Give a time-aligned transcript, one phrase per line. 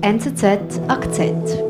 [0.00, 1.62] NZZ Akzent.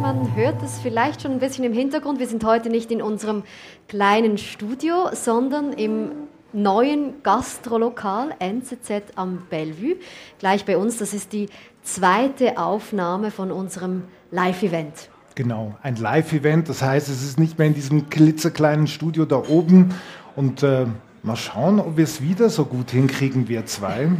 [0.00, 2.18] Man hört es vielleicht schon ein bisschen im Hintergrund.
[2.18, 3.44] Wir sind heute nicht in unserem
[3.86, 6.10] kleinen Studio, sondern im
[6.52, 9.96] neuen Gastrolokal NZZ am Bellevue.
[10.40, 11.48] Gleich bei uns, das ist die
[11.82, 15.10] zweite Aufnahme von unserem Live-Event.
[15.36, 16.68] Genau, ein Live-Event.
[16.68, 19.94] Das heißt, es ist nicht mehr in diesem klitzekleinen Studio da oben.
[20.36, 20.86] Und äh,
[21.22, 24.10] mal schauen, ob wir es wieder so gut hinkriegen, wir zwei.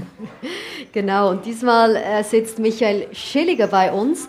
[0.92, 4.28] genau, und diesmal äh, sitzt Michael Schilliger bei uns.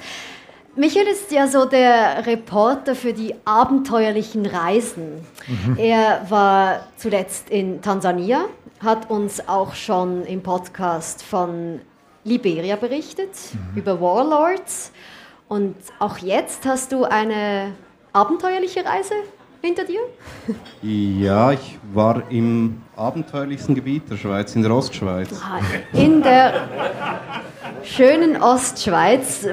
[0.75, 5.25] Michael ist ja so der Reporter für die abenteuerlichen Reisen.
[5.47, 5.77] Mhm.
[5.77, 8.45] Er war zuletzt in Tansania,
[8.79, 11.81] hat uns auch schon im Podcast von
[12.23, 13.79] Liberia berichtet, mhm.
[13.79, 14.93] über Warlords.
[15.49, 17.73] Und auch jetzt hast du eine
[18.13, 19.15] abenteuerliche Reise
[19.61, 20.01] hinter dir?
[20.81, 25.29] Ja, ich war im abenteuerlichsten Gebiet der Schweiz, in der Ostschweiz.
[25.41, 25.59] Ah,
[25.93, 26.67] in der
[27.83, 29.47] schönen Ostschweiz.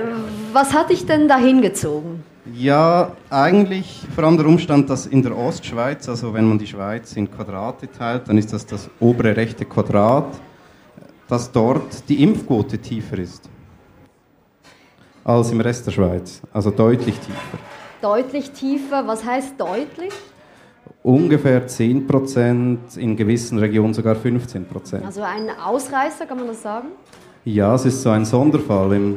[0.52, 2.24] Was hat dich denn dahin gezogen?
[2.54, 7.12] Ja, eigentlich vor allem der Umstand, dass in der Ostschweiz, also wenn man die Schweiz
[7.14, 10.26] in Quadrate teilt, dann ist das das obere rechte Quadrat,
[11.28, 13.48] dass dort die Impfquote tiefer ist
[15.24, 17.58] als im Rest der Schweiz, also deutlich tiefer.
[18.00, 20.12] Deutlich tiefer, was heißt deutlich?
[21.02, 25.04] Ungefähr 10 Prozent, in gewissen Regionen sogar 15 Prozent.
[25.04, 26.88] Also ein Ausreißer, kann man das sagen?
[27.44, 29.16] Ja, es ist so ein Sonderfall, im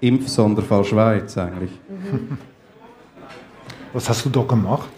[0.00, 1.72] Impfsonderfall Schweiz eigentlich.
[1.88, 2.38] Mhm.
[3.92, 4.88] Was hast du da gemacht?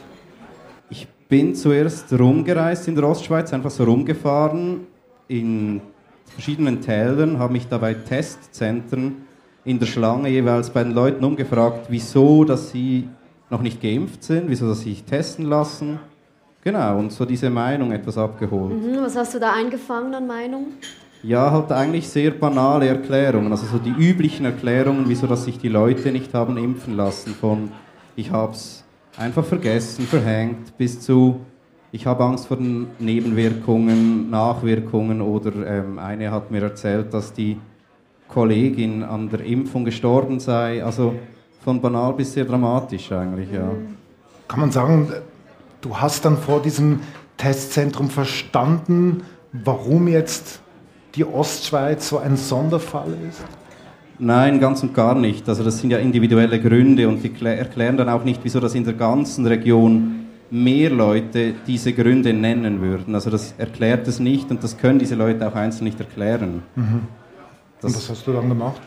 [0.91, 4.87] Ich bin zuerst rumgereist in der Ostschweiz, einfach so rumgefahren
[5.27, 5.81] in
[6.27, 9.25] verschiedenen Tälern, habe mich dabei Testzentren
[9.65, 13.09] in der Schlange jeweils bei den Leuten umgefragt, wieso, dass sie
[13.51, 15.99] noch nicht geimpft sind, wieso, sie sich testen lassen.
[16.63, 18.73] Genau, und so diese Meinung etwas abgeholt.
[18.73, 20.67] Mhm, was hast du da eingefangen an Meinung?
[21.23, 25.69] Ja, halt eigentlich sehr banale Erklärungen, also so die üblichen Erklärungen, wieso, dass sich die
[25.69, 27.71] Leute nicht haben impfen lassen, von
[28.17, 28.85] ich hab's
[29.17, 31.41] einfach vergessen, verhängt, bis zu
[31.95, 37.57] ich habe Angst vor den Nebenwirkungen, Nachwirkungen oder ähm, eine hat mir erzählt, dass die
[38.27, 40.83] Kollegin an der Impfung gestorben sei.
[40.83, 41.15] Also
[41.65, 43.71] von banal bis sehr dramatisch eigentlich, ja.
[44.47, 45.11] Kann man sagen,
[45.81, 47.01] du hast dann vor diesem
[47.39, 50.61] Testzentrum verstanden, warum jetzt
[51.15, 53.43] die Ostschweiz so ein Sonderfall ist?
[54.19, 55.49] Nein, ganz und gar nicht.
[55.49, 58.85] Also das sind ja individuelle Gründe und die erklären dann auch nicht, wieso das in
[58.85, 63.15] der ganzen Region mehr Leute diese Gründe nennen würden.
[63.15, 66.63] Also das erklärt es nicht und das können diese Leute auch einzeln nicht erklären.
[66.77, 67.01] Mhm.
[67.83, 68.81] Und was hast du dann gemacht?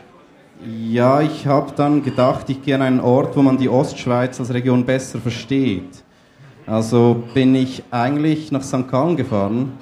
[0.66, 4.52] Ja, ich habe dann gedacht, ich gehe an einen Ort, wo man die Ostschweiz als
[4.52, 6.02] Region besser versteht.
[6.66, 8.88] Also bin ich eigentlich nach St.
[8.90, 9.72] Gallen gefahren,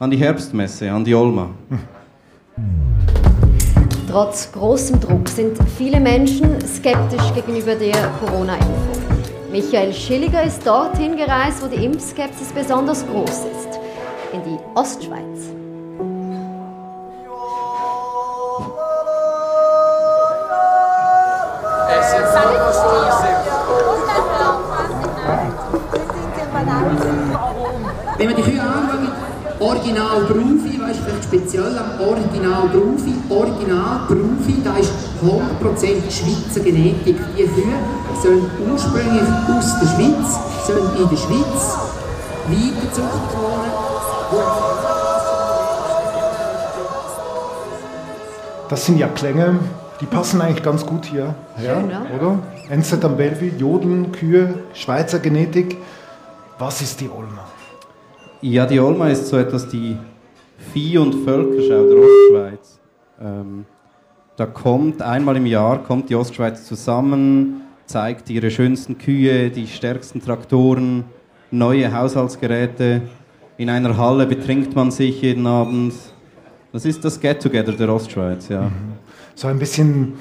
[0.00, 1.50] an die Herbstmesse, an die Olma.
[4.10, 9.04] Trotz großem Druck sind viele Menschen skeptisch gegenüber der Corona-Impfung.
[9.52, 13.80] Michael Schilliger ist dorthin gereist, wo die Impfskepsis besonders groß ist,
[14.32, 15.63] in die Ostschweiz.
[28.16, 29.14] Wenn man die Kühe anschaut,
[29.60, 34.92] Original Brufi, weißt du, vielleicht speziell am Original Brufi, Original Brufi, da ist
[35.22, 37.16] 100% Schweizer Genetik.
[37.36, 37.74] Die Kühe
[38.22, 41.78] sollen ursprünglich aus der Schweiz, sollen in der Schweiz
[42.46, 43.84] weitergezogen worden.
[48.68, 49.58] Das sind ja Klänge,
[50.04, 52.06] die passen eigentlich ganz gut hier her, Schön, ja?
[52.14, 52.38] oder?
[52.68, 55.78] NZ am Bellevue, Jodeln, Kühe, Schweizer Genetik.
[56.58, 57.46] Was ist die Olma?
[58.42, 59.96] Ja, die Olma ist so etwas die
[60.74, 62.80] Vieh- und Völkerschau der Ostschweiz.
[63.18, 63.64] Ähm,
[64.36, 70.20] da kommt einmal im Jahr kommt die Ostschweiz zusammen, zeigt ihre schönsten Kühe, die stärksten
[70.20, 71.04] Traktoren,
[71.50, 73.00] neue Haushaltsgeräte.
[73.56, 75.94] In einer Halle betrinkt man sich jeden Abend.
[76.72, 78.62] Das ist das Get-Together der Ostschweiz, ja.
[78.62, 79.03] Mhm.
[79.36, 80.14] So ein bisschen,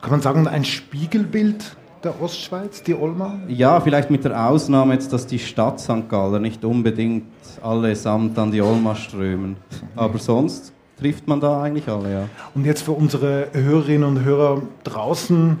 [0.00, 3.40] kann man sagen, ein Spiegelbild der Ostschweiz, die Olma?
[3.48, 6.08] Ja, vielleicht mit der Ausnahme jetzt, dass die Stadt St.
[6.08, 7.26] Gallen nicht unbedingt
[7.62, 9.56] allesamt an die Olma strömen.
[9.96, 12.28] Aber sonst trifft man da eigentlich alle, ja.
[12.54, 15.58] Und jetzt für unsere Hörerinnen und Hörer draußen,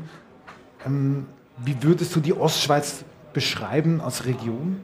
[0.86, 1.26] ähm,
[1.64, 4.76] wie würdest du die Ostschweiz beschreiben als Region?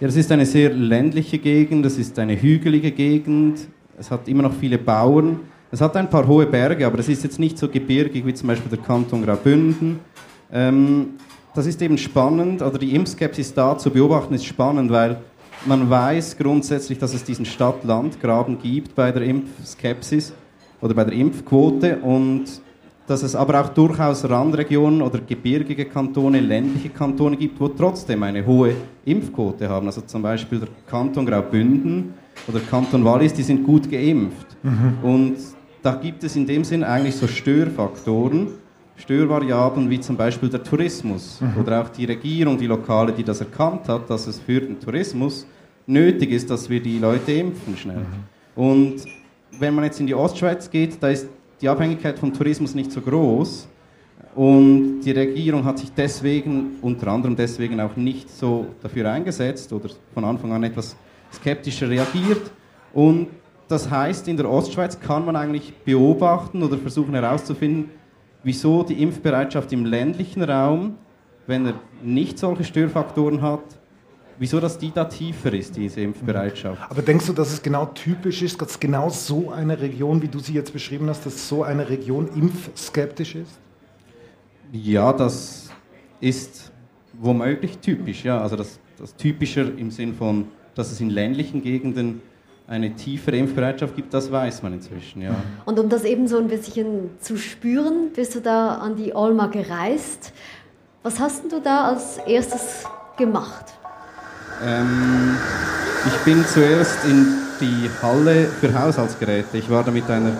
[0.00, 3.60] Ja, das ist eine sehr ländliche Gegend, das ist eine hügelige Gegend,
[3.98, 5.40] es hat immer noch viele Bauern,
[5.76, 8.46] es hat ein paar hohe Berge, aber es ist jetzt nicht so gebirgig wie zum
[8.46, 9.98] Beispiel der Kanton Graubünden.
[10.50, 11.16] Ähm,
[11.54, 15.18] das ist eben spannend, oder die Impfskepsis da zu beobachten ist spannend, weil
[15.66, 20.32] man weiß grundsätzlich, dass es diesen Stadt-Land-Graben gibt bei der Impfskepsis
[20.80, 22.44] oder bei der Impfquote und
[23.06, 28.46] dass es aber auch durchaus Randregionen oder gebirgige Kantone, ländliche Kantone gibt, wo trotzdem eine
[28.46, 28.72] hohe
[29.04, 29.88] Impfquote haben.
[29.88, 32.14] Also zum Beispiel der Kanton Graubünden
[32.48, 34.56] oder Kanton Wallis, die sind gut geimpft.
[34.62, 34.98] Mhm.
[35.02, 35.36] Und
[35.86, 38.48] da gibt es in dem Sinn eigentlich so Störfaktoren,
[38.96, 41.60] Störvariablen wie zum Beispiel der Tourismus mhm.
[41.60, 45.46] oder auch die Regierung, die Lokale, die das erkannt hat, dass es für den Tourismus
[45.86, 47.98] nötig ist, dass wir die Leute impfen schnell.
[47.98, 48.60] Mhm.
[48.60, 49.04] Und
[49.60, 51.28] wenn man jetzt in die Ostschweiz geht, da ist
[51.60, 53.68] die Abhängigkeit vom Tourismus nicht so groß
[54.34, 59.88] und die Regierung hat sich deswegen, unter anderem deswegen auch nicht so dafür eingesetzt oder
[60.12, 60.96] von Anfang an etwas
[61.32, 62.50] skeptischer reagiert
[62.92, 63.28] und
[63.68, 67.90] das heißt, in der Ostschweiz kann man eigentlich beobachten oder versuchen herauszufinden,
[68.42, 70.96] wieso die Impfbereitschaft im ländlichen Raum,
[71.46, 73.62] wenn er nicht solche Störfaktoren hat,
[74.38, 76.80] wieso das die da tiefer ist, diese Impfbereitschaft.
[76.88, 80.38] Aber denkst du, dass es genau typisch ist, dass genau so eine Region, wie du
[80.38, 83.58] sie jetzt beschrieben hast, dass so eine Region impfskeptisch ist?
[84.72, 85.70] Ja, das
[86.20, 86.72] ist
[87.14, 88.40] womöglich typisch, ja.
[88.40, 92.20] Also das, das typischer im Sinn von, dass es in ländlichen Gegenden
[92.68, 95.34] eine tiefere Impfbereitschaft gibt, das weiß man inzwischen, ja.
[95.64, 99.46] Und um das eben so ein bisschen zu spüren, bist du da an die Olma
[99.46, 100.32] gereist.
[101.02, 102.84] Was hast du da als erstes
[103.16, 103.66] gemacht?
[104.64, 105.36] Ähm,
[106.06, 107.26] ich bin zuerst in
[107.60, 109.58] die Halle für Haushaltsgeräte.
[109.58, 110.32] Ich war da mit einer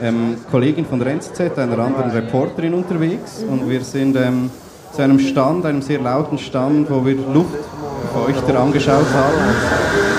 [0.00, 3.52] ähm, Kollegin von der NZZ, einer anderen Reporterin unterwegs mhm.
[3.52, 4.50] und wir sind ähm,
[4.92, 10.11] zu einem Stand, einem sehr lauten Stand, wo wir Luftfeuchter angeschaut haben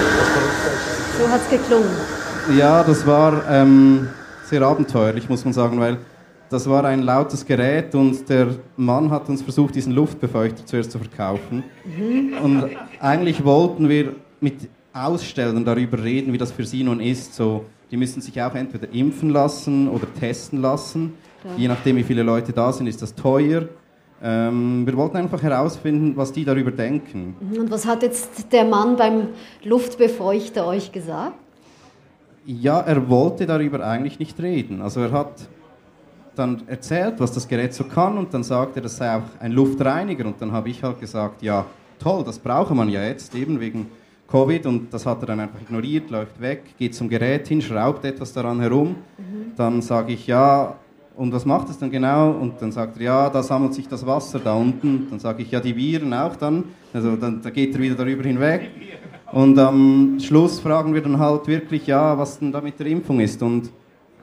[1.18, 1.90] so hat es geklungen.
[2.58, 4.08] Ja, das war ähm,
[4.46, 5.98] sehr abenteuerlich, muss man sagen, weil
[6.50, 11.00] das war ein lautes Gerät und der Mann hat uns versucht, diesen Luftbefeuchter zuerst zu
[11.00, 11.64] verkaufen.
[11.86, 12.34] Mhm.
[12.44, 12.70] Und
[13.00, 17.34] eigentlich wollten wir mit Ausstellern darüber reden, wie das für sie nun ist.
[17.34, 21.14] So, die müssen sich auch entweder impfen lassen oder testen lassen.
[21.44, 21.50] Ja.
[21.58, 23.64] Je nachdem, wie viele Leute da sind, ist das teuer.
[24.26, 27.36] Ähm, wir wollten einfach herausfinden, was die darüber denken.
[27.42, 29.30] Mhm, und was hat jetzt der Mann beim
[29.64, 31.36] Luftbefeuchter euch gesagt?
[32.46, 34.82] Ja, er wollte darüber eigentlich nicht reden.
[34.82, 35.48] Also er hat
[36.36, 39.52] dann erzählt, was das Gerät so kann und dann sagte er, das sei auch ein
[39.52, 41.66] Luftreiniger und dann habe ich halt gesagt, ja
[42.00, 43.88] toll, das brauche man ja jetzt eben wegen
[44.28, 48.04] Covid und das hat er dann einfach ignoriert, läuft weg, geht zum Gerät hin, schraubt
[48.04, 48.96] etwas daran herum.
[49.18, 49.52] Mhm.
[49.56, 50.76] Dann sage ich, ja,
[51.16, 52.32] und was macht es dann genau?
[52.32, 55.08] Und dann sagt er, ja, da sammelt sich das Wasser da unten.
[55.10, 56.64] Dann sage ich, ja, die Viren auch dann.
[56.92, 58.72] Also dann da geht er wieder darüber hinweg.
[59.32, 63.20] Und am Schluss fragen wir dann halt wirklich, ja, was denn da mit der Impfung
[63.20, 63.42] ist.
[63.44, 63.72] Und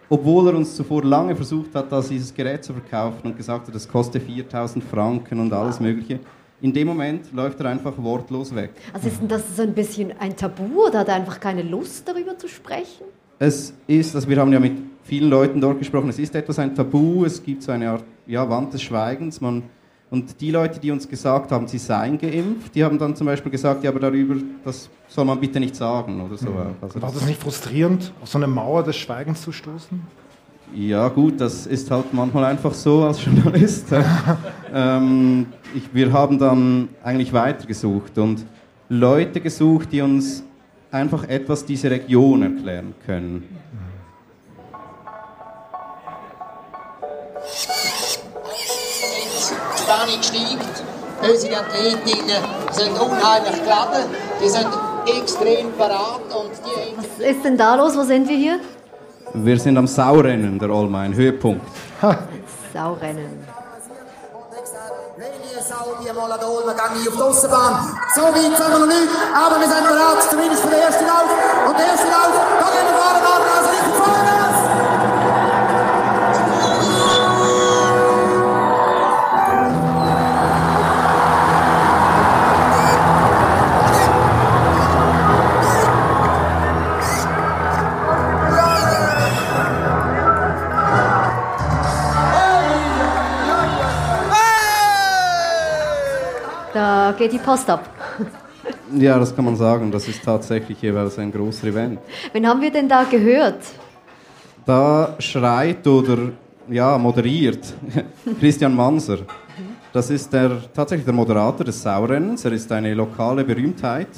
[0.09, 3.75] obwohl er uns zuvor lange versucht hat, das, dieses Gerät zu verkaufen und gesagt hat,
[3.75, 6.19] das kostet 4000 Franken und alles Mögliche,
[6.61, 8.73] in dem Moment läuft er einfach wortlos weg.
[8.93, 12.07] Also ist denn das so ein bisschen ein Tabu oder hat er einfach keine Lust
[12.07, 13.07] darüber zu sprechen?
[13.39, 16.75] Es ist, also wir haben ja mit vielen Leuten dort gesprochen, es ist etwas ein
[16.75, 19.41] Tabu, es gibt so eine Art ja, Wand des Schweigens.
[19.41, 19.63] Man,
[20.11, 23.51] und die Leute, die uns gesagt haben, sie seien geimpft, die haben dann zum Beispiel
[23.53, 26.51] gesagt, ja, aber darüber, das soll man bitte nicht sagen oder so.
[26.51, 26.75] Mhm.
[26.81, 30.01] Also War das nicht frustrierend, auf so eine Mauer des Schweigens zu stoßen?
[30.75, 33.87] Ja gut, das ist halt manchmal einfach so als Journalist.
[34.73, 38.45] ähm, ich, wir haben dann eigentlich weitergesucht und
[38.89, 40.45] Leute gesucht, die uns
[40.91, 43.60] einfach etwas diese Region erklären können.
[49.77, 50.83] Spannung steigt.
[51.23, 52.43] Unsere Athletinnen
[52.73, 54.05] sind unheimlich geladen,
[54.43, 54.69] die sind
[55.07, 56.23] extrem parat.
[56.35, 57.97] Und die Was ist denn da los?
[57.97, 58.61] Wo sind wir hier?
[59.35, 61.65] Wir sind am Saurennen der Allmain, Höhepunkt.
[62.73, 63.47] Saurennen.
[65.71, 67.97] Sau, die mal an der Olma, gehe ich auf die Aussenbahn.
[68.15, 71.31] So weit sind wir noch nicht, aber wir sind bereit, zumindest für den ersten Lauf.
[71.69, 74.30] Und der erste Lauf, da gehen wir fahren, also richtig vorwärts.
[96.73, 97.89] Da geht die Post ab.
[98.93, 99.91] Ja, das kann man sagen.
[99.91, 102.01] Das ist tatsächlich jeweils ein großer Event.
[102.33, 103.63] Wen haben wir denn da gehört?
[104.67, 106.19] Da schreit oder
[106.69, 107.73] ja, moderiert
[108.41, 109.19] Christian Manser.
[109.93, 112.45] Das ist der, tatsächlich der Moderator des Saurennens.
[112.45, 114.09] Er ist eine lokale Berühmtheit.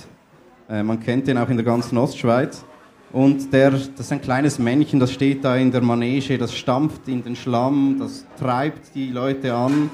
[0.68, 2.64] Äh, man kennt ihn auch in der ganzen Ostschweiz.
[3.12, 7.08] Und der, das ist ein kleines Männchen, das steht da in der Manege, das stampft
[7.08, 9.90] in den Schlamm, das treibt die Leute an.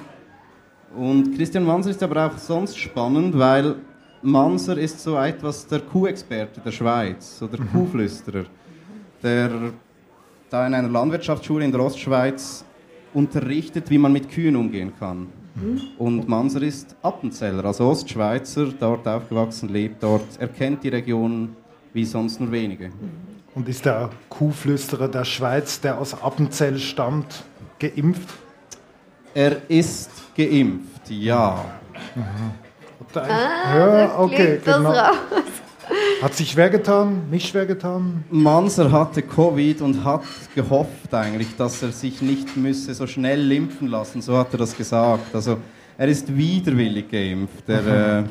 [0.97, 3.77] Und Christian Manser ist aber auch sonst spannend, weil
[4.23, 7.73] Manser ist so etwas der Kuhexperte der Schweiz oder mhm.
[7.73, 8.45] Kuhflüsterer,
[9.23, 9.51] der
[10.51, 12.65] da in einer Landwirtschaftsschule in der Ostschweiz
[13.15, 15.29] unterrichtet, wie man mit Kühen umgehen kann.
[15.55, 15.81] Mhm.
[15.99, 21.57] Und Manser ist Appenzeller, also Ostschweizer, dort aufgewachsen, lebt dort, er kennt die Region
[21.93, 22.91] wie sonst nur wenige.
[23.55, 27.45] Und ist der Kuhflüsterer der Schweiz, der aus Appenzell stammt,
[27.79, 28.29] geimpft?
[29.35, 31.65] Er ist geimpft, ja.
[32.15, 32.23] Mhm.
[33.15, 34.95] Ah, ja, okay, genau.
[36.23, 38.25] Hat sich schwer getan, mich schwer getan?
[38.31, 40.23] Manser hatte Covid und hat
[40.55, 44.21] gehofft eigentlich, dass er sich nicht müsse so schnell impfen lassen.
[44.21, 45.35] So hat er das gesagt.
[45.35, 45.59] Also
[45.97, 47.69] er ist widerwillig geimpft.
[47.69, 48.25] Er, äh,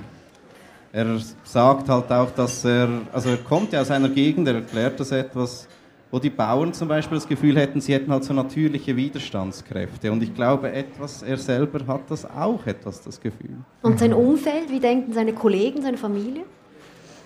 [0.91, 4.99] er sagt halt auch, dass er, also er kommt ja aus einer Gegend, er erklärt
[4.99, 5.67] das etwas,
[6.11, 10.11] wo die Bauern zum Beispiel das Gefühl hätten, sie hätten halt so natürliche Widerstandskräfte.
[10.11, 13.57] Und ich glaube, etwas, er selber hat das auch etwas, das Gefühl.
[13.81, 16.43] Und sein Umfeld, wie denken seine Kollegen, seine Familie?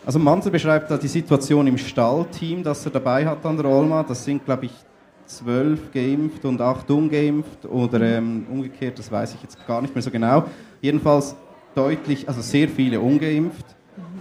[0.04, 4.02] Also Manzer beschreibt da die Situation im Stallteam, das er dabei hat an der Olma.
[4.02, 4.72] Das sind, glaube ich,
[5.28, 10.02] zwölf geimpft und acht ungeimpft oder ähm, umgekehrt, das weiß ich jetzt gar nicht mehr
[10.02, 10.46] so genau.
[10.82, 11.36] Jedenfalls
[11.76, 13.66] deutlich, also sehr viele ungeimpft.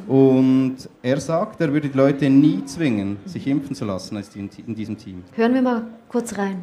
[0.07, 4.23] Und er sagt, er würde die Leute nie zwingen, sich impfen zu lassen
[4.65, 5.25] in diesem Team.
[5.35, 6.63] Hören wir mal kurz rein.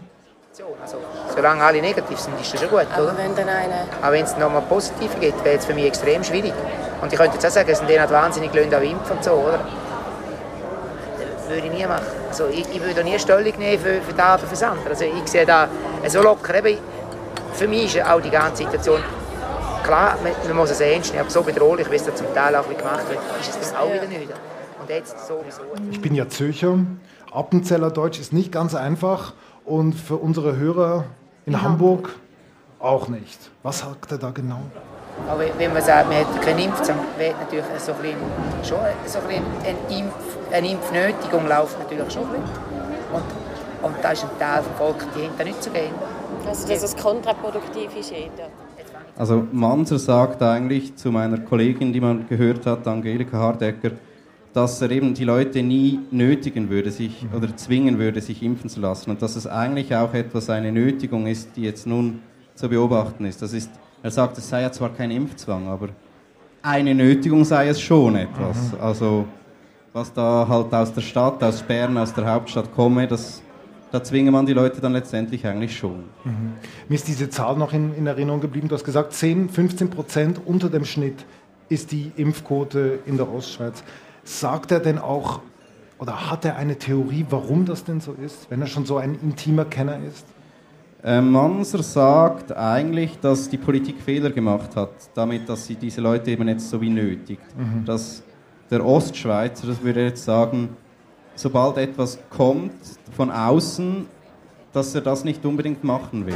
[0.82, 0.98] Also,
[1.36, 3.16] solange alle negativ sind, ist das schon gut, oder?
[3.16, 3.86] Wenn dann eine...
[4.02, 6.54] Aber wenn es nochmal positive gibt, wäre es für mich extrem schwierig.
[7.00, 9.34] Und ich könnte jetzt auch sagen, es sind denen wahnsinnig Leute an Impfen und so,
[9.34, 9.60] oder?
[11.38, 12.02] Das würde ich nie machen.
[12.28, 14.90] Also, ich, ich würde nie Stellung nehmen für, für das oder für das andere.
[14.90, 15.68] Also, ich sehe da
[16.08, 16.56] so locker.
[16.58, 16.80] Eben,
[17.54, 19.00] für mich ist auch die ganze Situation
[19.88, 22.54] Klar, man, man muss es ernst nehmen, aber so bedrohlich, wie es da zum Teil
[22.58, 24.28] auch gemacht wird, ist es das auch wieder nicht.
[24.82, 25.62] Und jetzt sowieso.
[25.90, 26.78] Ich bin ja Zürcher.
[27.32, 31.06] Appenzeller Deutsch ist nicht ganz einfach und für unsere Hörer
[31.46, 31.62] in ja.
[31.62, 32.10] Hamburg
[32.80, 33.40] auch nicht.
[33.64, 34.60] Was sagt er da genau?
[35.30, 38.18] Aber wenn man sagt, man hat keine Impfzahn, wird natürlich so ein bisschen,
[38.68, 40.14] schon so ein bisschen eine, Impf,
[40.52, 42.50] eine Impfnötigung läuft natürlich schon ein bisschen.
[43.14, 43.24] Und,
[43.84, 45.94] und da ist ein Teil des Volkes, die hinter nicht zu gehen.
[46.46, 48.50] Also dass es kontraproduktiv ist eher.
[49.18, 53.92] Also Manser sagt eigentlich zu meiner Kollegin, die man gehört hat, Angelika Hardecker,
[54.54, 58.80] dass er eben die Leute nie nötigen würde, sich oder zwingen würde, sich impfen zu
[58.80, 62.20] lassen und dass es eigentlich auch etwas eine Nötigung ist, die jetzt nun
[62.54, 63.42] zu beobachten ist.
[63.42, 63.72] Das ist,
[64.04, 65.90] er sagt, es sei ja zwar kein Impfzwang, aber
[66.62, 68.74] eine Nötigung sei es schon etwas.
[68.80, 69.26] Also
[69.94, 73.42] was da halt aus der Stadt, aus Bern, aus der Hauptstadt komme, das
[73.92, 76.04] da zwingen man die Leute dann letztendlich eigentlich schon.
[76.24, 76.54] Mhm.
[76.90, 78.68] Mir ist diese Zahl noch in, in, Erinnerung geblieben.
[78.68, 81.26] Du hast gesagt, 10, 15 Prozent unter dem Schnitt
[81.70, 83.84] ist die Impfquote in der Ostschweiz.
[84.24, 85.42] Sagt er denn auch,
[86.00, 89.18] oder hat er eine Theorie, warum das denn so ist, wenn er schon so ein
[89.22, 90.26] intimer Kenner ist?
[91.04, 96.32] Äh, Manser sagt eigentlich, dass die Politik Fehler gemacht hat, damit, dass sie diese Leute
[96.32, 97.42] eben jetzt so wie nötigt.
[97.58, 97.86] Mhm.
[97.86, 98.24] Dass
[98.70, 100.70] der Ostschweizer, das würde er jetzt sagen,
[101.38, 102.74] sobald etwas kommt
[103.16, 104.06] von außen,
[104.74, 106.36] dass er das nicht unbedingt machen will.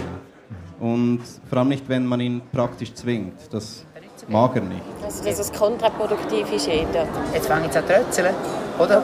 [0.80, 3.34] Und vor allem nicht, wenn man ihn praktisch zwingt.
[3.52, 3.86] Das
[4.28, 4.82] mag er nicht.
[5.04, 6.88] Also, dass es kontraproduktiv ist eher.
[7.34, 8.34] Jetzt fange ich an zu trötzeln,
[8.80, 9.04] oder?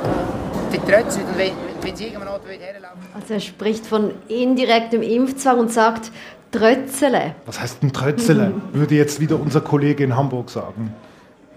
[0.74, 1.52] Die trötzeln, wenn,
[1.82, 2.98] wenn sie irgendwann herlaufen...
[3.14, 6.12] Also er spricht von indirektem Impfzwang und sagt
[6.52, 7.36] Trötzele.
[7.46, 8.54] Was heißt ein Trötzele?
[8.74, 10.94] Würde jetzt wieder unser Kollege in Hamburg sagen.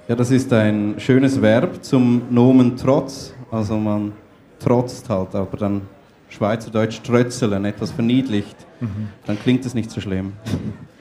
[0.09, 3.33] Ja, das ist ein schönes Verb zum Nomen Trotz.
[3.51, 4.13] Also man
[4.61, 5.83] trotzt halt, aber dann
[6.29, 9.09] Schweizerdeutsch trötzeln, etwas verniedlicht, mhm.
[9.27, 10.35] dann klingt es nicht so schlimm.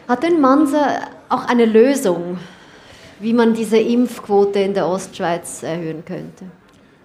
[0.07, 2.39] Hat denn Manser auch eine Lösung,
[3.19, 6.45] wie man diese Impfquote in der Ostschweiz erhöhen könnte?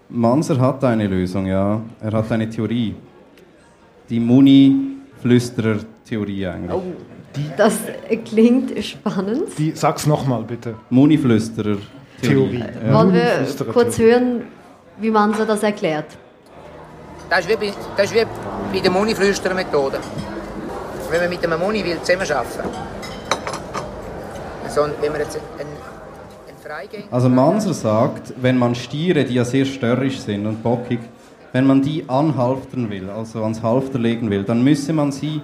[0.08, 1.82] Manser hat eine Lösung, ja.
[2.00, 2.94] Er hat eine Theorie.
[4.08, 6.72] Die Muni-Flüsterer-Theorie eigentlich.
[6.72, 6.82] Oh,
[7.56, 7.78] das
[8.24, 9.48] klingt spannend.
[9.58, 10.76] Die, sag's nochmal bitte.
[10.90, 12.64] Muni-Flüsterer-Theorie.
[12.86, 12.94] Ja.
[12.94, 14.42] Wollen wir kurz hören,
[15.00, 16.18] wie Manser das erklärt?
[17.30, 18.24] Das ist wie bei, das ist wie
[18.72, 19.98] bei der Muni-Flüster-Methode.
[21.10, 22.70] Wenn man mit einem Muni will zusammenarbeiten will.
[24.64, 25.68] Also, wenn man jetzt einen,
[26.48, 27.04] einen Freigänger...
[27.10, 31.00] Also Manser sagt, wenn man Stiere, die ja sehr störrisch sind und bockig,
[31.52, 35.40] wenn man die anhalftern will, also ans Halfter legen will, dann müsse man sie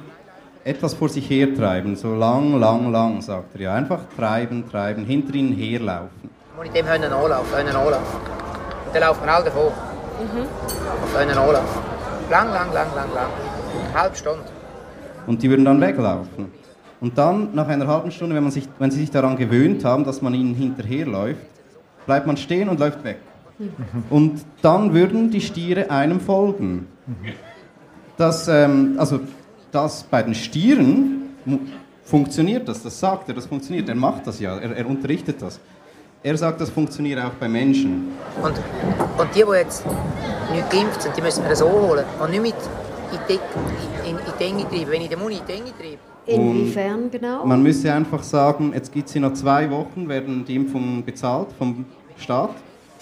[0.64, 3.74] etwas vor sich her treiben, so lang, lang, lang, sagt er ja.
[3.74, 6.30] Einfach treiben, treiben, hinter ihnen herlaufen.
[6.56, 8.20] Muss ich dem anlaufen, Hühner anlaufen.
[8.86, 9.72] Und dann laufen wir alle davon.
[10.20, 10.46] Mhm.
[11.02, 11.64] Auf einen Olaf.
[12.30, 13.30] Lang, lang, lang, lang, lang.
[13.88, 14.44] Eine halbe Stunde.
[15.26, 16.52] Und die würden dann weglaufen.
[17.00, 20.04] Und dann, nach einer halben Stunde, wenn, man sich, wenn sie sich daran gewöhnt haben,
[20.04, 21.40] dass man ihnen hinterherläuft,
[22.04, 23.18] bleibt man stehen und läuft weg.
[23.58, 23.68] Mhm.
[24.10, 26.88] Und dann würden die Stiere einem folgen.
[28.16, 29.20] Das, ähm, also
[29.72, 31.30] das bei den Stieren
[32.04, 35.60] funktioniert das, das sagt er, das funktioniert, er macht das ja, er, er unterrichtet das.
[36.22, 38.12] Er sagt, das funktioniert auch bei Menschen.
[38.42, 38.54] Und,
[39.18, 39.84] und die, die jetzt
[40.52, 42.04] nicht geimpft sind, die müssen wir das auch holen.
[42.22, 42.54] Und nicht mit
[43.12, 43.40] in die, Deck-
[44.04, 44.90] in, in, in die Enge treiben.
[44.90, 47.44] Wenn ich den Mund in die Enge treibe, Inwiefern genau?
[47.44, 51.48] Man müsste einfach sagen, jetzt gibt es in noch zwei Wochen, werden die Impfungen bezahlt
[51.58, 51.86] vom
[52.18, 52.50] Staat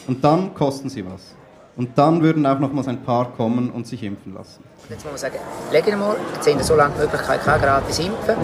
[0.06, 1.34] und dann kosten sie was.
[1.76, 4.62] Und dann würden auch nochmals ein paar kommen und sich impfen lassen.
[4.88, 5.34] Jetzt muss man sagen,
[5.72, 8.36] legen wir mal, jetzt haben wir so lange die Möglichkeit gehabt, gratis impfen.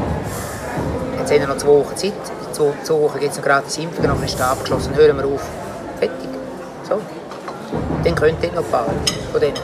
[1.18, 2.12] Jetzt haben wir noch zwei Wochen Zeit.
[2.54, 5.24] In zwei, zwei Wochen gibt es noch gratis impfen, nachher ist der abgeschlossen, hören wir
[5.24, 5.44] auf.
[5.98, 6.28] Fertig.
[6.88, 7.00] So.
[8.04, 8.86] Dann können dort noch paar
[9.32, 9.56] von denen.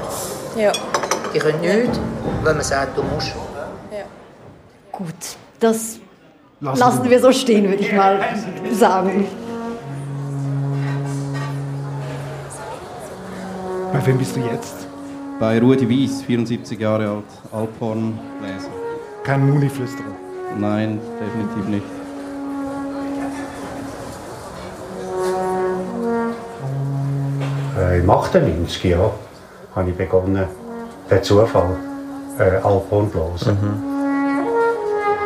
[0.57, 0.73] Ja.
[1.33, 2.01] Die können nichts,
[2.43, 3.29] weil man sagt, du musst.
[3.93, 4.03] ja.
[4.91, 5.15] Gut,
[5.61, 6.01] das
[6.61, 8.19] Lassen lassen wir so stehen, würde ich mal
[8.73, 9.29] sagen.
[13.93, 14.89] Bei wem bist du jetzt?
[15.39, 18.69] Bei Rudi Wies, 74 Jahre alt, Alphornbläser.
[19.23, 20.17] Kein Muniflüsterer.
[20.59, 22.00] Nein, definitiv nicht.
[27.81, 29.13] Äh, Im 98 Jahr
[29.75, 30.47] habe ich begonnen,
[31.09, 31.77] per Zufall
[32.39, 33.57] äh, Alphorn blasen.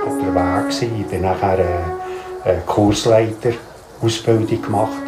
[0.07, 1.65] Unterwegs war ich, bin nachher äh,
[2.45, 3.53] äh, Kursleiter
[4.01, 5.03] Ausbildung gemacht.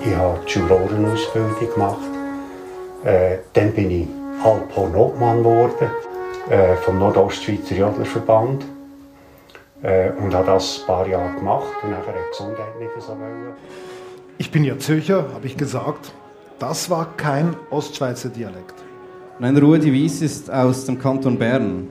[0.00, 1.98] Ich habe die Jurorenausbildung gemacht.
[3.04, 4.08] Äh, dann bin ich
[4.42, 5.90] Alphorn Obmann geworden
[6.48, 8.64] äh, vom Nordostschweizer Jodlerverband.
[9.82, 13.52] Äh, und habe das ein paar Jahre gemacht und nachher die Gesundheit nicht so wollen.
[14.38, 16.12] Ich bin ja Zürcher, habe ich gesagt.
[16.58, 18.74] Das war kein Ostschweizer Dialekt.
[19.38, 21.86] Nein, Rudi Wies ist aus dem Kanton Bern.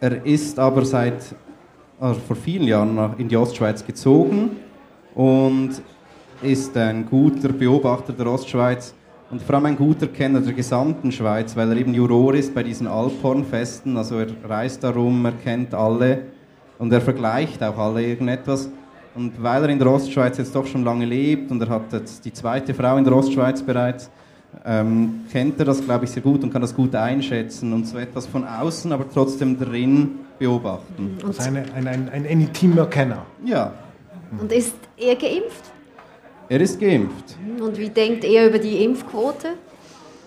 [0.00, 1.22] Er ist aber seit
[2.00, 4.56] also vor vielen Jahren in die Ostschweiz gezogen
[5.14, 5.70] und
[6.42, 8.94] ist ein guter Beobachter der Ostschweiz
[9.30, 12.64] und vor allem ein guter Kenner der gesamten Schweiz, weil er eben Juror ist bei
[12.64, 13.96] diesen Alphornfesten.
[13.96, 16.22] Also er reist darum, er kennt alle
[16.80, 18.68] und er vergleicht auch alle irgendetwas.
[19.14, 22.24] Und weil er in der Ostschweiz jetzt doch schon lange lebt und er hat jetzt
[22.24, 24.10] die zweite Frau in der Ostschweiz bereits,
[24.64, 27.98] ähm, kennt er das, glaube ich, sehr gut und kann das gut einschätzen und so
[27.98, 31.18] etwas von außen, aber trotzdem drin beobachten.
[31.26, 33.24] Also eine, ein, ein, ein intimer Kenner.
[33.44, 33.72] Ja,
[34.40, 35.70] Und ist er geimpft?
[36.48, 37.36] er ist geimpft.
[37.60, 39.48] Und wie denkt er über die Impfquote?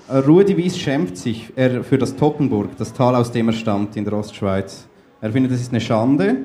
[0.09, 3.95] Äh, Rudi Wies schämt sich er, für das Toppenburg, das Tal, aus dem er stammt
[3.95, 4.87] in der Ostschweiz.
[5.21, 6.37] Er findet, das ist eine Schande.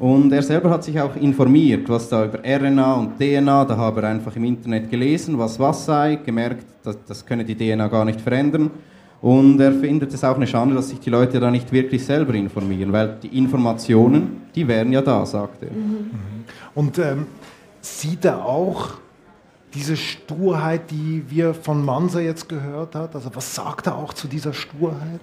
[0.00, 4.02] Und er selber hat sich auch informiert, was da über RNA und DNA, da habe
[4.02, 8.04] er einfach im Internet gelesen, was was sei, gemerkt, dass, das könne die DNA gar
[8.04, 8.70] nicht verändern.
[9.20, 12.34] Und er findet es auch eine Schande, dass sich die Leute da nicht wirklich selber
[12.34, 15.68] informieren, weil die Informationen, die wären ja da, sagt er.
[16.74, 17.26] Und ähm,
[17.80, 18.94] sieht er auch
[19.74, 23.14] diese Sturheit, die wir von Manser jetzt gehört hat?
[23.14, 25.20] Also was sagt er auch zu dieser Sturheit?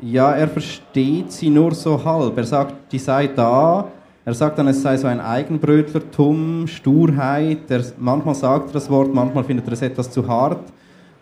[0.00, 2.36] Ja, er versteht sie nur so halb.
[2.36, 3.88] Er sagt, die sei da.
[4.24, 7.70] Er sagt dann, es sei so ein Eigenbrötlertum, Sturheit.
[7.70, 10.60] Er, manchmal sagt er das Wort, manchmal findet er es etwas zu hart.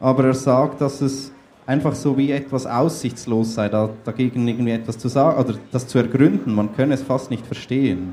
[0.01, 1.31] Aber er sagt, dass es
[1.67, 5.99] einfach so wie etwas aussichtslos sei, da, dagegen irgendwie etwas zu sagen oder das zu
[5.99, 6.55] ergründen.
[6.55, 8.13] Man könne es fast nicht verstehen.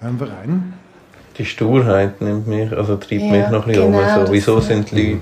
[0.00, 0.72] Hören wir rein.
[1.36, 4.26] Die Sturheit nimmt mich, also treibt Ja, mich noch ein bisschen genau, um.
[4.26, 5.20] So, wieso das- sind die Leute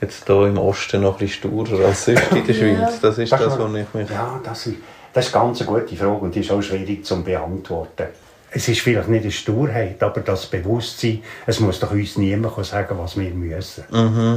[0.00, 3.00] jetzt hier im Osten noch ein bisschen als sonst in der Schweiz?
[3.00, 4.10] Das ist Das das, was ich mich...
[4.10, 4.76] Ja, das ist,
[5.12, 8.06] das ist ganz eine gute Frage und die ist auch schwierig zu beantworten.
[8.50, 12.96] Es ist vielleicht nicht eine Sturheit, aber das Bewusstsein, es muss doch uns niemand sagen,
[12.98, 13.84] was wir müssen.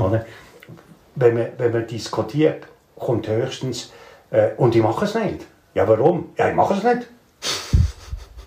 [0.02, 0.26] Oder?
[1.16, 2.64] Wenn, man, wenn man diskutiert,
[2.98, 3.92] kommt höchstens,
[4.32, 5.46] äh, und ich mache es nicht.
[5.74, 6.30] Ja, warum?
[6.38, 7.08] Ja, ich mache es nicht.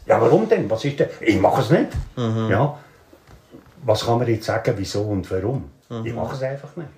[0.07, 0.69] Ja, warum denn?
[0.69, 1.09] Was ist denn?
[1.21, 1.89] Ich mache es nicht.
[2.17, 2.79] Ja.
[3.85, 5.71] Was kann man jetzt sagen, wieso und warum?
[6.05, 6.89] Ich mache es einfach nicht.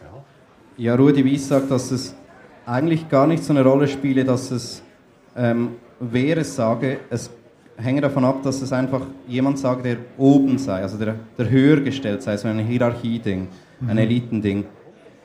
[0.00, 0.24] Ja.
[0.76, 2.14] Ja, Rudi Wies sagt, dass es
[2.66, 4.82] eigentlich gar nicht so eine Rolle spiele, dass es,
[5.36, 7.30] ähm, wer es sage, es
[7.76, 11.80] hänge davon ab, dass es einfach jemand sage, der oben sei, also der, der höher
[11.80, 13.48] gestellt sei, so ein Hierarchie-Ding,
[13.86, 14.64] ein Elitending.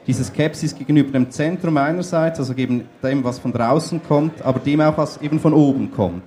[0.08, 4.82] Diese Skepsis gegenüber dem Zentrum einerseits, also gegen dem, was von draußen kommt, aber dem
[4.82, 6.23] auch, was eben von oben kommt.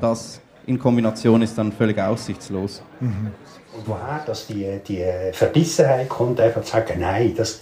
[0.00, 2.82] Das in Kombination ist dann völlig aussichtslos.
[3.00, 3.32] Und
[3.86, 7.60] woher dass die, die Verbissenheit kommt, einfach zu sagen, nein, das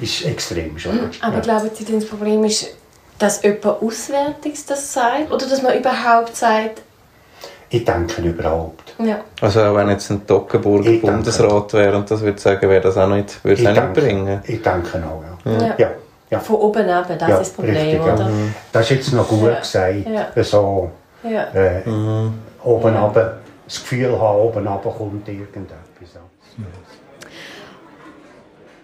[0.00, 0.92] ist extrem schwer.
[1.22, 2.76] Aber glauben Sie, das Problem ist,
[3.18, 5.30] dass jemand Auswärtiges das sagt?
[5.30, 6.82] Oder dass man überhaupt sagt,
[7.70, 8.94] Ich denke überhaupt.
[8.98, 12.96] ja, Also auch wenn jetzt ein Toggenburger Bundesrat wäre und das würde sagen, wäre das
[12.96, 14.40] auch nicht, würde es Ich auch nicht denke, bringen.
[14.46, 15.52] ich denke auch, ja.
[15.68, 15.74] ja.
[15.78, 15.90] Ja,
[16.30, 16.40] ja.
[16.40, 18.18] von oben ab, das ja, ist das Problem, richtig, oder?
[18.18, 18.30] Ja.
[18.72, 19.58] Das ist jetzt noch gut Ja.
[19.60, 20.06] gesagt.
[20.36, 20.44] Ja.
[20.44, 20.90] So,
[21.24, 21.52] Ja.
[21.54, 21.82] äh,
[22.62, 26.14] oben runter, das Gefühl haben, oben runter kommt irgendetwas.
[26.14, 26.64] Ja.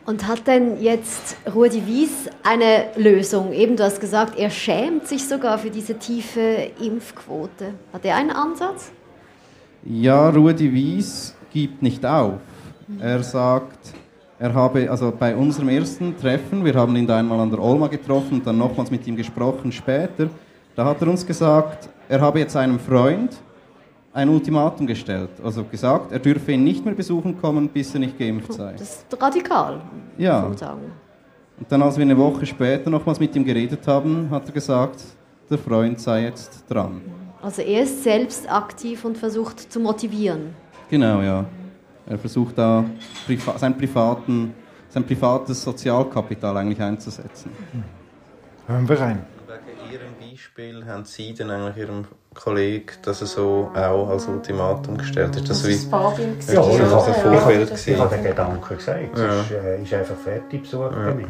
[0.06, 3.52] Und hat denn jetzt Rudi Wies eine Lösung?
[3.52, 7.74] Eben, du hast gesagt, er schämt sich sogar für diese tiefe Impfquote.
[7.92, 8.90] Hat er einen Ansatz?
[9.84, 12.40] Ja, Rudi Wies gibt nicht auf.
[12.98, 13.94] Er sagt,
[14.38, 17.86] er habe, also bei unserem ersten Treffen, wir haben ihn da einmal an der Olma
[17.86, 20.28] getroffen und dann nochmals mit ihm gesprochen später,
[20.74, 23.36] da hat er uns gesagt, er habe jetzt einem Freund
[24.12, 25.30] ein Ultimatum gestellt.
[25.42, 28.72] Also gesagt, er dürfe ihn nicht mehr besuchen kommen, bis er nicht geimpft sei.
[28.72, 29.80] Das ist radikal,
[30.18, 30.40] Ja.
[30.40, 30.80] muss man sagen.
[31.58, 35.04] Und dann, als wir eine Woche später nochmals mit ihm geredet haben, hat er gesagt,
[35.48, 37.00] der Freund sei jetzt dran.
[37.42, 40.54] Also er ist selbst aktiv und versucht zu motivieren.
[40.90, 41.44] Genau, ja.
[42.06, 42.84] Er versucht da
[43.26, 44.52] priva sein, privaten,
[44.88, 47.50] sein privates Sozialkapital eigentlich einzusetzen.
[48.66, 49.18] Hören wir rein.
[50.44, 55.36] Beispiel haben Sie dann eigentlich Ihrem Kollegen das so auch als Ultimatum gestellt?
[55.36, 56.80] Ist das Das wie ist das Vorbild Ja, gewesen.
[56.90, 58.98] das ein Ja, Vorbild das- Ich habe den Gedanken gesagt.
[59.12, 59.40] Es Ja.
[59.40, 61.28] ist, äh, ist einfach fertig besucht bei mir.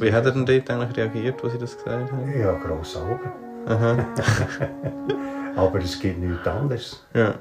[0.00, 2.38] Wie hat er denn dort eigentlich reagiert, als Sie das gesagt haben?
[2.38, 3.30] Ja, grosse Augen.
[5.56, 7.02] Aber es gibt nichts anderes.
[7.14, 7.28] Ja.
[7.30, 7.34] Äh,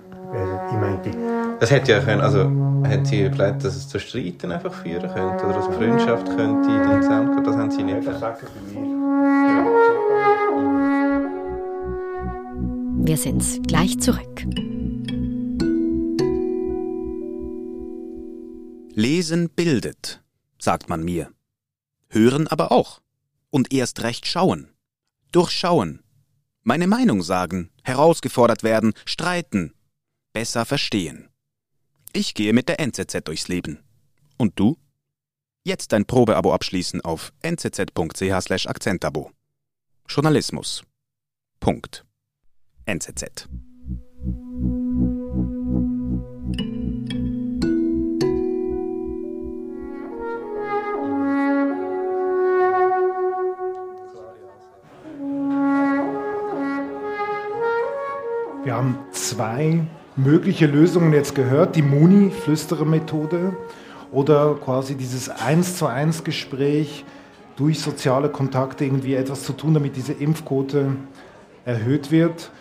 [0.71, 1.11] Ich meinte,
[1.59, 5.45] Das hätte ja können, also haben Sie überlegt, dass es zu Streiten einfach führen könnte
[5.45, 7.43] oder dass Freundschaft könnte dann zusammenkommen?
[7.43, 8.39] Das haben Sie nicht das gedacht.
[8.39, 8.94] sagen bei mir.
[13.07, 14.41] Wir sind gleich zurück.
[18.95, 20.23] Lesen bildet,
[20.57, 21.31] sagt man mir.
[22.09, 23.03] Hören aber auch.
[23.51, 24.71] Und erst recht schauen.
[25.31, 26.01] Durchschauen.
[26.63, 29.75] Meine Meinung sagen, herausgefordert werden, streiten.
[30.33, 31.29] Besser verstehen.
[32.11, 33.83] Ich gehe mit der NZZ durchs Leben.
[34.37, 34.79] Und du?
[35.63, 39.31] Jetzt dein Probeabo abschließen auf nzz.ch Akzentabo.
[40.07, 40.83] Journalismus.
[41.59, 42.04] Punkt.
[42.85, 43.47] NZZ.
[58.63, 61.75] Wir haben zwei mögliche Lösungen jetzt gehört.
[61.75, 63.55] Die Muni-Flüsterer-Methode
[64.11, 67.05] oder quasi dieses 1 zu 1 Gespräch
[67.55, 70.95] durch soziale Kontakte irgendwie etwas zu tun, damit diese Impfquote
[71.65, 72.51] erhöht wird.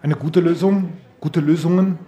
[0.00, 1.98] Eine gute Lösung, gute Lösungen.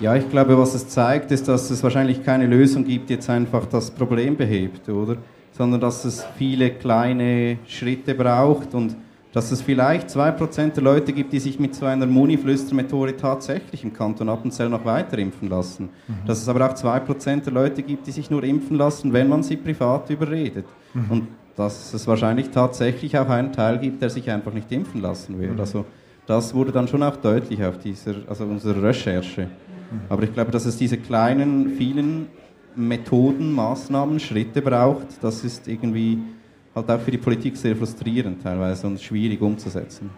[0.00, 3.28] Ja, ich glaube, was es zeigt, ist, dass es wahrscheinlich keine Lösung gibt, die jetzt
[3.28, 5.16] einfach das Problem behebt, oder?
[5.52, 8.96] Sondern dass es viele kleine Schritte braucht und
[9.34, 13.92] dass es vielleicht 2% der Leute gibt, die sich mit so einer Muni-Flüstermethode tatsächlich im
[13.92, 15.90] Kanton Appenzell noch weiter impfen lassen.
[16.26, 19.42] Dass es aber auch 2% der Leute gibt, die sich nur impfen lassen, wenn man
[19.42, 20.64] sie privat überredet.
[20.94, 21.10] Mhm.
[21.10, 25.38] Und dass es wahrscheinlich tatsächlich auch einen Teil gibt, der sich einfach nicht impfen lassen
[25.38, 25.50] will.
[25.50, 25.60] Mhm.
[25.60, 25.84] Also
[26.26, 29.48] das wurde dann schon auch deutlich auf dieser, also unserer Recherche.
[30.08, 32.28] Aber ich glaube, dass es diese kleinen, vielen
[32.74, 36.18] Methoden, Maßnahmen, Schritte braucht, das ist irgendwie
[36.74, 40.10] halt auch für die Politik sehr frustrierend teilweise und schwierig umzusetzen.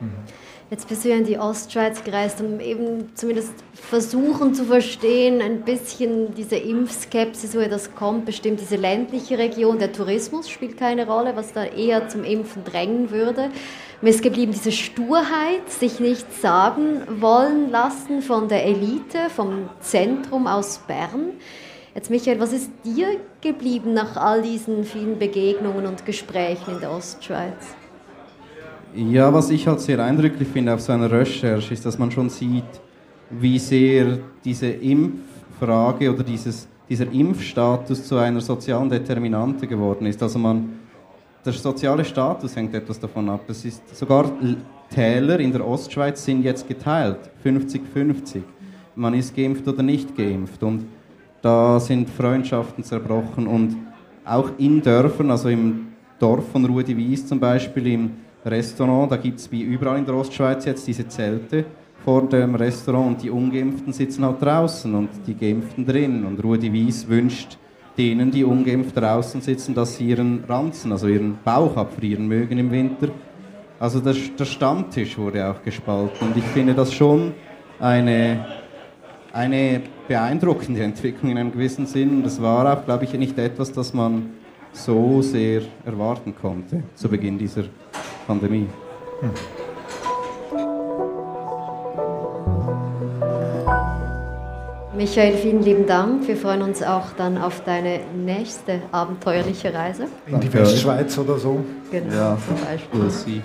[0.71, 5.61] Jetzt bist du ja in die Ostschweiz gereist, um eben zumindest versuchen zu verstehen, ein
[5.61, 9.79] bisschen diese Impfskepsis, woher das kommt, bestimmt diese ländliche Region.
[9.79, 13.51] Der Tourismus spielt keine Rolle, was da eher zum Impfen drängen würde.
[14.01, 20.47] Mir ist geblieben diese Sturheit, sich nicht sagen wollen lassen von der Elite, vom Zentrum
[20.47, 21.33] aus Bern.
[21.95, 26.91] Jetzt Michael, was ist dir geblieben nach all diesen vielen Begegnungen und Gesprächen in der
[26.91, 27.77] Ostschweiz?
[28.97, 32.29] Ja, was ich halt sehr eindrücklich finde auf so einer Recherche, ist, dass man schon
[32.31, 32.65] sieht,
[33.31, 40.21] wie sehr diese Impffrage oder dieses, dieser Impfstatus zu einer sozialen Determinante geworden ist.
[40.21, 40.81] Also man,
[41.47, 43.43] der soziale Status hängt etwas davon ab.
[43.47, 44.33] Es ist sogar
[44.93, 48.43] Täler in der Ostschweiz sind jetzt geteilt, 50-50.
[48.97, 50.87] Man ist geimpft oder nicht geimpft und
[51.45, 53.77] da sind Freundschaften zerbrochen und
[54.25, 58.11] auch in Dörfern, also im Dorf von Rudi Wies zum Beispiel, im
[58.47, 61.67] Restaurant, da gibt es wie überall in der Ostschweiz jetzt diese Zelte
[62.03, 66.25] vor dem Restaurant und die Ungeimpften sitzen halt draußen und die Geimpften drin.
[66.25, 67.59] Und Rudi Wies wünscht
[67.97, 72.71] denen, die ungeimpft draußen sitzen, dass sie ihren Ranzen, also ihren Bauch abfrieren mögen im
[72.71, 73.09] Winter.
[73.79, 77.33] Also der, der Stammtisch wurde auch gespalten und ich finde das schon
[77.81, 78.47] eine,
[79.33, 82.19] eine beeindruckende Entwicklung in einem gewissen Sinn.
[82.19, 84.31] Und es war auch, glaube ich, nicht etwas, das man
[84.73, 87.65] so sehr erwarten konnte zu Beginn dieser
[88.27, 88.67] Pandemie.
[94.97, 96.27] Michael, vielen lieben Dank.
[96.29, 100.07] Wir freuen uns auch dann auf deine nächste abenteuerliche Reise.
[100.27, 101.65] In die Westschweiz oder so.
[101.91, 103.43] Genau, Ja, zum Beispiel.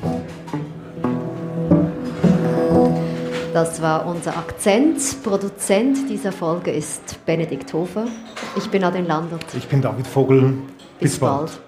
[3.54, 5.24] Das war unser Akzent.
[5.24, 8.06] Produzent dieser Folge ist Benedikt Hofer.
[8.56, 9.44] Ich bin Adin Landert.
[9.58, 10.54] Ich bin David Vogel.
[11.00, 11.60] Bis, bald.